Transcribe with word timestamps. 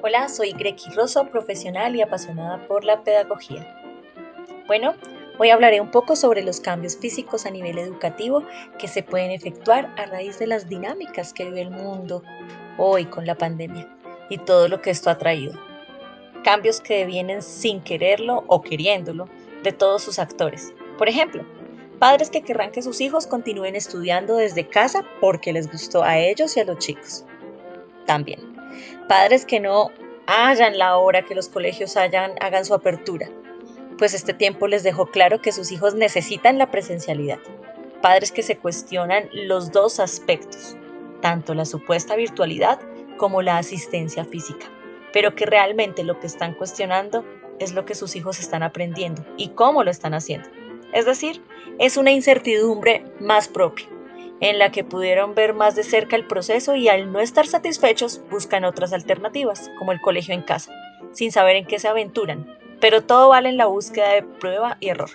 Hola, 0.00 0.28
soy 0.28 0.52
Greki 0.52 0.90
Rosso, 0.90 1.26
profesional 1.26 1.96
y 1.96 2.02
apasionada 2.02 2.68
por 2.68 2.84
la 2.84 3.02
pedagogía. 3.02 3.66
Bueno, 4.68 4.94
hoy 5.38 5.50
hablaré 5.50 5.80
un 5.80 5.90
poco 5.90 6.14
sobre 6.14 6.42
los 6.42 6.60
cambios 6.60 6.96
físicos 6.96 7.46
a 7.46 7.50
nivel 7.50 7.78
educativo 7.78 8.44
que 8.78 8.86
se 8.86 9.02
pueden 9.02 9.32
efectuar 9.32 9.92
a 9.98 10.06
raíz 10.06 10.38
de 10.38 10.46
las 10.46 10.68
dinámicas 10.68 11.32
que 11.32 11.46
vive 11.46 11.62
el 11.62 11.72
mundo 11.72 12.22
hoy 12.76 13.06
con 13.06 13.26
la 13.26 13.34
pandemia 13.34 13.92
y 14.30 14.38
todo 14.38 14.68
lo 14.68 14.80
que 14.80 14.90
esto 14.90 15.10
ha 15.10 15.18
traído. 15.18 15.58
Cambios 16.44 16.80
que 16.80 17.04
vienen 17.04 17.42
sin 17.42 17.82
quererlo 17.82 18.44
o 18.46 18.62
queriéndolo 18.62 19.28
de 19.64 19.72
todos 19.72 20.02
sus 20.02 20.20
actores. 20.20 20.72
Por 20.96 21.08
ejemplo, 21.08 21.44
padres 21.98 22.30
que 22.30 22.42
querrán 22.42 22.70
que 22.70 22.82
sus 22.82 23.00
hijos 23.00 23.26
continúen 23.26 23.74
estudiando 23.74 24.36
desde 24.36 24.68
casa 24.68 25.04
porque 25.20 25.52
les 25.52 25.68
gustó 25.68 26.04
a 26.04 26.18
ellos 26.18 26.56
y 26.56 26.60
a 26.60 26.64
los 26.64 26.78
chicos. 26.78 27.24
También 28.06 28.47
Padres 29.08 29.44
que 29.44 29.60
no 29.60 29.90
hayan 30.26 30.78
la 30.78 30.96
hora 30.98 31.24
que 31.24 31.34
los 31.34 31.48
colegios 31.48 31.96
hayan, 31.96 32.32
hagan 32.40 32.64
su 32.64 32.74
apertura, 32.74 33.28
pues 33.96 34.14
este 34.14 34.34
tiempo 34.34 34.68
les 34.68 34.82
dejó 34.82 35.06
claro 35.06 35.40
que 35.40 35.52
sus 35.52 35.72
hijos 35.72 35.94
necesitan 35.94 36.58
la 36.58 36.70
presencialidad. 36.70 37.38
Padres 38.02 38.30
que 38.30 38.42
se 38.42 38.56
cuestionan 38.56 39.28
los 39.32 39.72
dos 39.72 39.98
aspectos, 39.98 40.76
tanto 41.20 41.54
la 41.54 41.64
supuesta 41.64 42.14
virtualidad 42.14 42.78
como 43.16 43.42
la 43.42 43.58
asistencia 43.58 44.24
física, 44.24 44.66
pero 45.12 45.34
que 45.34 45.46
realmente 45.46 46.04
lo 46.04 46.20
que 46.20 46.26
están 46.26 46.54
cuestionando 46.54 47.24
es 47.58 47.72
lo 47.72 47.84
que 47.84 47.94
sus 47.94 48.14
hijos 48.14 48.38
están 48.38 48.62
aprendiendo 48.62 49.24
y 49.36 49.48
cómo 49.48 49.82
lo 49.82 49.90
están 49.90 50.14
haciendo. 50.14 50.48
Es 50.92 51.06
decir, 51.06 51.42
es 51.78 51.96
una 51.96 52.12
incertidumbre 52.12 53.04
más 53.18 53.48
propia 53.48 53.86
en 54.40 54.58
la 54.58 54.70
que 54.70 54.84
pudieron 54.84 55.34
ver 55.34 55.54
más 55.54 55.74
de 55.74 55.82
cerca 55.82 56.16
el 56.16 56.26
proceso 56.26 56.76
y 56.76 56.88
al 56.88 57.12
no 57.12 57.20
estar 57.20 57.46
satisfechos 57.46 58.20
buscan 58.30 58.64
otras 58.64 58.92
alternativas, 58.92 59.70
como 59.78 59.92
el 59.92 60.00
colegio 60.00 60.34
en 60.34 60.42
casa, 60.42 60.72
sin 61.12 61.32
saber 61.32 61.56
en 61.56 61.66
qué 61.66 61.78
se 61.78 61.88
aventuran. 61.88 62.58
Pero 62.80 63.02
todo 63.02 63.28
vale 63.30 63.48
en 63.48 63.56
la 63.56 63.66
búsqueda 63.66 64.12
de 64.12 64.22
prueba 64.22 64.76
y 64.80 64.88
error. 64.88 65.10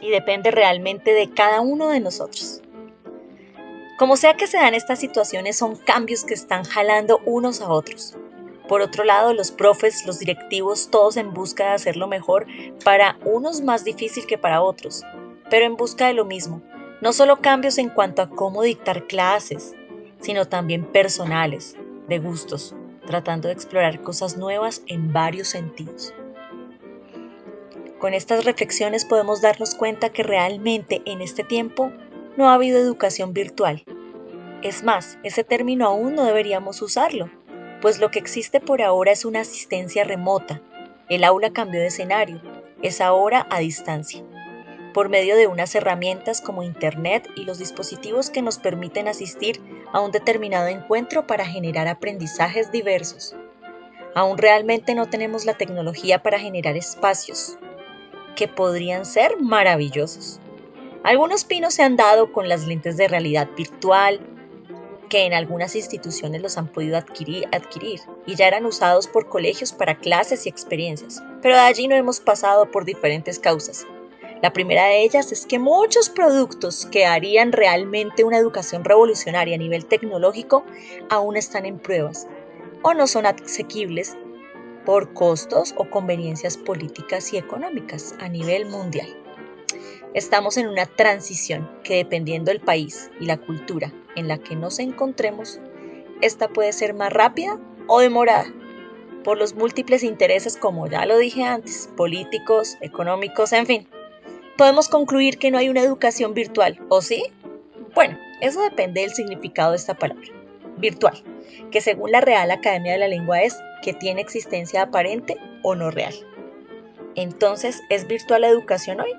Y 0.00 0.10
depende 0.10 0.50
realmente 0.50 1.14
de 1.14 1.30
cada 1.30 1.60
uno 1.60 1.88
de 1.88 2.00
nosotros. 2.00 2.60
Como 3.98 4.16
sea 4.16 4.34
que 4.34 4.46
se 4.46 4.58
dan 4.58 4.74
estas 4.74 4.98
situaciones, 4.98 5.56
son 5.56 5.76
cambios 5.76 6.24
que 6.24 6.34
están 6.34 6.64
jalando 6.64 7.20
unos 7.24 7.60
a 7.60 7.70
otros. 7.70 8.16
Por 8.68 8.80
otro 8.80 9.04
lado, 9.04 9.32
los 9.32 9.50
profes, 9.50 10.06
los 10.06 10.18
directivos, 10.18 10.88
todos 10.90 11.16
en 11.16 11.32
busca 11.32 11.64
de 11.64 11.74
hacerlo 11.74 12.08
mejor, 12.08 12.46
para 12.84 13.16
unos 13.24 13.60
más 13.60 13.84
difícil 13.84 14.26
que 14.26 14.38
para 14.38 14.62
otros, 14.62 15.02
pero 15.50 15.66
en 15.66 15.76
busca 15.76 16.06
de 16.06 16.14
lo 16.14 16.24
mismo, 16.24 16.62
no 17.02 17.12
solo 17.12 17.40
cambios 17.40 17.78
en 17.78 17.88
cuanto 17.88 18.22
a 18.22 18.30
cómo 18.30 18.62
dictar 18.62 19.08
clases, 19.08 19.74
sino 20.20 20.46
también 20.46 20.84
personales, 20.84 21.76
de 22.06 22.20
gustos, 22.20 22.76
tratando 23.04 23.48
de 23.48 23.54
explorar 23.54 24.02
cosas 24.02 24.36
nuevas 24.36 24.82
en 24.86 25.12
varios 25.12 25.48
sentidos. 25.48 26.14
Con 27.98 28.14
estas 28.14 28.44
reflexiones 28.44 29.04
podemos 29.04 29.42
darnos 29.42 29.74
cuenta 29.74 30.10
que 30.10 30.22
realmente 30.22 31.02
en 31.04 31.20
este 31.22 31.42
tiempo 31.42 31.90
no 32.36 32.48
ha 32.48 32.54
habido 32.54 32.78
educación 32.78 33.32
virtual. 33.32 33.82
Es 34.62 34.84
más, 34.84 35.18
ese 35.24 35.42
término 35.42 35.86
aún 35.86 36.14
no 36.14 36.22
deberíamos 36.22 36.80
usarlo, 36.82 37.28
pues 37.80 37.98
lo 37.98 38.12
que 38.12 38.20
existe 38.20 38.60
por 38.60 38.80
ahora 38.80 39.10
es 39.10 39.24
una 39.24 39.40
asistencia 39.40 40.04
remota. 40.04 40.62
El 41.08 41.24
aula 41.24 41.52
cambió 41.52 41.80
de 41.80 41.88
escenario, 41.88 42.40
es 42.80 43.00
ahora 43.00 43.48
a 43.50 43.58
distancia 43.58 44.22
por 44.92 45.08
medio 45.08 45.36
de 45.36 45.46
unas 45.46 45.74
herramientas 45.74 46.40
como 46.40 46.62
Internet 46.62 47.28
y 47.36 47.44
los 47.44 47.58
dispositivos 47.58 48.30
que 48.30 48.42
nos 48.42 48.58
permiten 48.58 49.08
asistir 49.08 49.60
a 49.92 50.00
un 50.00 50.12
determinado 50.12 50.68
encuentro 50.68 51.26
para 51.26 51.46
generar 51.46 51.88
aprendizajes 51.88 52.70
diversos. 52.70 53.34
Aún 54.14 54.38
realmente 54.38 54.94
no 54.94 55.08
tenemos 55.08 55.44
la 55.46 55.54
tecnología 55.54 56.22
para 56.22 56.38
generar 56.38 56.76
espacios 56.76 57.58
que 58.36 58.48
podrían 58.48 59.04
ser 59.04 59.40
maravillosos. 59.40 60.40
Algunos 61.02 61.44
pinos 61.44 61.74
se 61.74 61.82
han 61.82 61.96
dado 61.96 62.32
con 62.32 62.48
las 62.48 62.66
lentes 62.66 62.96
de 62.96 63.08
realidad 63.08 63.48
virtual, 63.56 64.20
que 65.08 65.26
en 65.26 65.34
algunas 65.34 65.76
instituciones 65.76 66.40
los 66.40 66.56
han 66.56 66.68
podido 66.68 66.96
adquirir, 66.96 67.48
y 68.24 68.34
ya 68.34 68.46
eran 68.46 68.64
usados 68.64 69.08
por 69.08 69.28
colegios 69.28 69.72
para 69.72 69.98
clases 69.98 70.46
y 70.46 70.48
experiencias, 70.48 71.22
pero 71.42 71.54
de 71.54 71.60
allí 71.60 71.88
no 71.88 71.96
hemos 71.96 72.20
pasado 72.20 72.70
por 72.70 72.84
diferentes 72.84 73.38
causas, 73.38 73.86
la 74.42 74.52
primera 74.52 74.86
de 74.86 75.04
ellas 75.04 75.30
es 75.30 75.46
que 75.46 75.60
muchos 75.60 76.10
productos 76.10 76.86
que 76.86 77.06
harían 77.06 77.52
realmente 77.52 78.24
una 78.24 78.38
educación 78.38 78.82
revolucionaria 78.82 79.54
a 79.54 79.58
nivel 79.58 79.86
tecnológico 79.86 80.64
aún 81.10 81.36
están 81.36 81.64
en 81.64 81.78
pruebas 81.78 82.26
o 82.82 82.92
no 82.92 83.06
son 83.06 83.24
asequibles 83.24 84.16
por 84.84 85.14
costos 85.14 85.72
o 85.76 85.88
conveniencias 85.88 86.56
políticas 86.56 87.32
y 87.32 87.36
económicas 87.36 88.16
a 88.18 88.28
nivel 88.28 88.66
mundial. 88.66 89.06
Estamos 90.12 90.56
en 90.56 90.66
una 90.66 90.86
transición 90.86 91.70
que 91.84 91.94
dependiendo 91.94 92.50
del 92.50 92.60
país 92.60 93.12
y 93.20 93.26
la 93.26 93.36
cultura 93.36 93.92
en 94.16 94.26
la 94.26 94.38
que 94.38 94.56
nos 94.56 94.80
encontremos, 94.80 95.60
esta 96.20 96.48
puede 96.48 96.72
ser 96.72 96.94
más 96.94 97.12
rápida 97.12 97.60
o 97.86 98.00
demorada 98.00 98.52
por 99.22 99.38
los 99.38 99.54
múltiples 99.54 100.02
intereses, 100.02 100.56
como 100.56 100.88
ya 100.88 101.06
lo 101.06 101.16
dije 101.16 101.44
antes, 101.44 101.88
políticos, 101.96 102.76
económicos, 102.80 103.52
en 103.52 103.66
fin 103.66 103.91
podemos 104.62 104.88
concluir 104.88 105.38
que 105.38 105.50
no 105.50 105.58
hay 105.58 105.68
una 105.68 105.80
educación 105.80 106.34
virtual, 106.34 106.78
¿o 106.88 107.02
sí? 107.02 107.24
Bueno, 107.96 108.16
eso 108.40 108.62
depende 108.62 109.00
del 109.00 109.10
significado 109.10 109.72
de 109.72 109.76
esta 109.76 109.94
palabra. 109.94 110.28
Virtual, 110.76 111.20
que 111.72 111.80
según 111.80 112.12
la 112.12 112.20
Real 112.20 112.48
Academia 112.48 112.92
de 112.92 112.98
la 112.98 113.08
Lengua 113.08 113.42
es 113.42 113.58
que 113.82 113.92
tiene 113.92 114.20
existencia 114.20 114.82
aparente 114.82 115.36
o 115.64 115.74
no 115.74 115.90
real. 115.90 116.14
Entonces, 117.16 117.82
¿es 117.90 118.06
virtual 118.06 118.42
la 118.42 118.50
educación 118.50 119.00
hoy? 119.00 119.10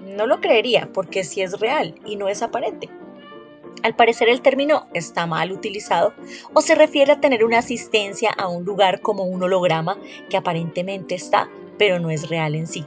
No 0.00 0.26
lo 0.26 0.40
creería, 0.40 0.90
porque 0.92 1.22
si 1.22 1.40
es 1.40 1.60
real 1.60 1.94
y 2.04 2.16
no 2.16 2.28
es 2.28 2.42
aparente. 2.42 2.88
Al 3.84 3.94
parecer 3.94 4.28
el 4.28 4.42
término 4.42 4.88
está 4.92 5.24
mal 5.24 5.52
utilizado 5.52 6.14
o 6.52 6.62
se 6.62 6.74
refiere 6.74 7.12
a 7.12 7.20
tener 7.20 7.44
una 7.44 7.58
asistencia 7.58 8.32
a 8.32 8.48
un 8.48 8.64
lugar 8.64 9.02
como 9.02 9.22
un 9.22 9.40
holograma 9.40 9.96
que 10.28 10.36
aparentemente 10.36 11.14
está, 11.14 11.48
pero 11.78 12.00
no 12.00 12.10
es 12.10 12.28
real 12.28 12.56
en 12.56 12.66
sí. 12.66 12.84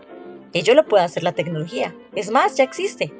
Ello 0.54 0.76
lo 0.76 0.86
puede 0.86 1.04
hacer 1.04 1.24
la 1.24 1.34
tecnología. 1.34 1.96
Es 2.16 2.30
más, 2.30 2.56
ya 2.56 2.64
existe. 2.64 3.14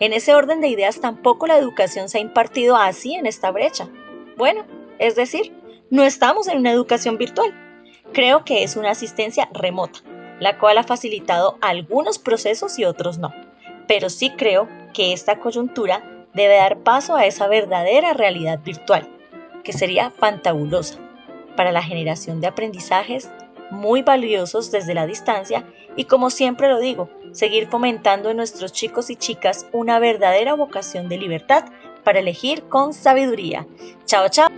En 0.00 0.12
ese 0.12 0.34
orden 0.34 0.60
de 0.60 0.68
ideas 0.68 1.00
tampoco 1.00 1.46
la 1.46 1.56
educación 1.56 2.08
se 2.08 2.18
ha 2.18 2.20
impartido 2.20 2.76
así 2.76 3.14
en 3.14 3.26
esta 3.26 3.50
brecha. 3.50 3.88
Bueno, 4.36 4.64
es 4.98 5.16
decir, 5.16 5.52
no 5.90 6.02
estamos 6.02 6.46
en 6.48 6.58
una 6.58 6.72
educación 6.72 7.16
virtual. 7.16 7.54
Creo 8.12 8.44
que 8.44 8.64
es 8.64 8.76
una 8.76 8.90
asistencia 8.90 9.48
remota, 9.52 10.00
la 10.40 10.58
cual 10.58 10.78
ha 10.78 10.82
facilitado 10.82 11.56
algunos 11.60 12.18
procesos 12.18 12.78
y 12.78 12.84
otros 12.84 13.18
no. 13.18 13.32
Pero 13.88 14.10
sí 14.10 14.30
creo 14.36 14.68
que 14.92 15.12
esta 15.12 15.40
coyuntura 15.40 16.26
debe 16.34 16.56
dar 16.56 16.80
paso 16.80 17.16
a 17.16 17.26
esa 17.26 17.48
verdadera 17.48 18.12
realidad 18.12 18.60
virtual, 18.62 19.08
que 19.62 19.72
sería 19.72 20.10
fantabulosa 20.10 20.98
para 21.56 21.72
la 21.72 21.82
generación 21.82 22.40
de 22.40 22.48
aprendizajes 22.48 23.30
muy 23.70 24.02
valiosos 24.02 24.70
desde 24.70 24.94
la 24.94 25.06
distancia 25.06 25.64
y 25.96 26.04
como 26.04 26.30
siempre 26.30 26.68
lo 26.68 26.80
digo, 26.80 27.08
seguir 27.32 27.68
fomentando 27.68 28.30
en 28.30 28.36
nuestros 28.36 28.72
chicos 28.72 29.10
y 29.10 29.16
chicas 29.16 29.66
una 29.72 29.98
verdadera 29.98 30.54
vocación 30.54 31.08
de 31.08 31.18
libertad 31.18 31.64
para 32.04 32.20
elegir 32.20 32.64
con 32.64 32.92
sabiduría. 32.92 33.66
Chao, 34.04 34.28
chao. 34.28 34.48